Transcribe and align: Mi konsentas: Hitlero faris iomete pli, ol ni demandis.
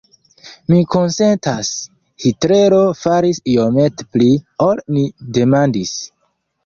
Mi 0.71 0.79
konsentas: 0.93 1.69
Hitlero 2.25 2.79
faris 3.03 3.43
iomete 3.57 4.09
pli, 4.17 4.31
ol 4.69 4.83
ni 4.97 5.05
demandis. 5.39 5.95